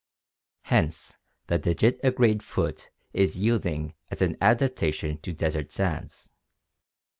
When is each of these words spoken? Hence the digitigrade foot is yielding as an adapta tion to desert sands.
Hence 0.63 1.19
the 1.45 1.59
digitigrade 1.59 2.41
foot 2.41 2.89
is 3.13 3.37
yielding 3.37 3.93
as 4.09 4.23
an 4.23 4.35
adapta 4.41 4.91
tion 4.91 5.19
to 5.19 5.31
desert 5.31 5.71
sands. 5.71 6.31